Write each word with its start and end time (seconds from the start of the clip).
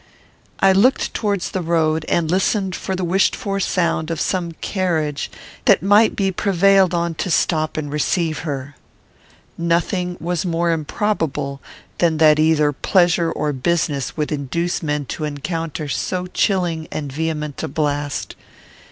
I 0.61 0.71
looked 0.71 1.13
towards 1.13 1.51
the 1.51 1.61
road, 1.61 2.05
and 2.09 2.31
listened 2.31 2.73
for 2.75 2.95
the 2.95 3.03
wished 3.03 3.35
for 3.35 3.59
sound 3.59 4.09
of 4.09 4.19
some 4.19 4.53
carriage 4.53 5.29
that 5.65 5.83
might 5.83 6.15
be 6.15 6.31
prevailed 6.31 6.95
on 6.95 7.13
to 7.13 7.29
stop 7.29 7.77
and 7.77 7.91
receive 7.93 8.39
her. 8.39 8.75
Nothing 9.59 10.17
was 10.19 10.43
more 10.43 10.71
improbable 10.71 11.61
than 11.99 12.17
that 12.17 12.39
either 12.39 12.71
pleasure 12.73 13.31
or 13.31 13.53
business 13.53 14.17
would 14.17 14.31
induce 14.31 14.81
men 14.81 15.05
to 15.05 15.23
encounter 15.23 15.87
so 15.87 16.25
chilling 16.25 16.87
and 16.91 17.11
vehement 17.13 17.61
a 17.61 17.67
blast. 17.67 18.35